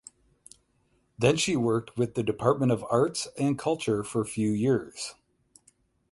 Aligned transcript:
Then 1.19 1.37
she 1.37 1.55
worked 1.55 1.95
with 1.95 2.15
the 2.15 2.23
department 2.23 2.71
of 2.71 2.83
Arts 2.89 3.27
and 3.37 3.55
Culture 3.55 4.03
for 4.03 4.25
few 4.25 4.49
years. 4.49 5.13